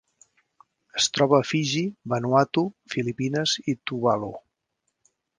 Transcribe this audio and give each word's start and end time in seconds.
Es 0.99 1.07
troba 1.17 1.35
a 1.39 1.45
Fiji, 1.49 1.83
Vanuatu, 2.13 2.63
Filipines 2.93 3.53
i 3.75 3.75
Tuvalu. 3.91 4.31